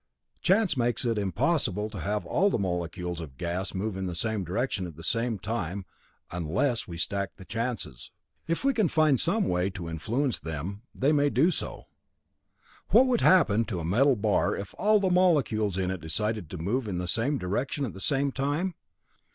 Chance 0.41 0.77
makes 0.77 1.05
it 1.05 1.19
impossible 1.19 1.87
to 1.91 1.99
have 1.99 2.25
all 2.25 2.49
the 2.49 2.57
molecules 2.57 3.19
of 3.19 3.37
gas 3.37 3.75
move 3.75 3.95
in 3.95 4.07
the 4.07 4.15
same 4.15 4.43
direction 4.43 4.87
at 4.87 4.95
the 4.95 5.03
same 5.03 5.37
time 5.37 5.85
unless 6.31 6.87
we 6.87 6.97
stack 6.97 7.35
the 7.35 7.45
chances. 7.45 8.09
If 8.47 8.63
we 8.63 8.73
can 8.73 8.87
find 8.87 9.19
some 9.19 9.47
way 9.47 9.69
to 9.69 9.87
influence 9.87 10.39
them, 10.39 10.81
they 10.95 11.11
may 11.11 11.29
do 11.29 11.51
so. 11.51 11.83
"What 12.89 13.05
would 13.05 13.21
happen 13.21 13.63
to 13.65 13.79
a 13.79 13.85
metal 13.85 14.15
bar 14.15 14.55
if 14.55 14.73
all 14.79 14.99
the 14.99 15.11
molecules 15.11 15.77
in 15.77 15.91
it 15.91 16.01
decided 16.01 16.49
to 16.49 16.57
move 16.57 16.87
in 16.87 16.97
the 16.97 17.07
same 17.07 17.37
direction 17.37 17.85
at 17.85 17.93
the 17.93 17.99
same 17.99 18.31
time? 18.31 18.73